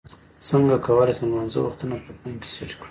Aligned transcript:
څنګه 0.47 0.75
کولی 0.85 1.13
شم 1.17 1.25
د 1.27 1.29
لمانځه 1.31 1.59
وختونه 1.61 1.95
په 2.05 2.11
فون 2.19 2.33
کې 2.41 2.49
سیټ 2.55 2.69
کړم 2.73 2.79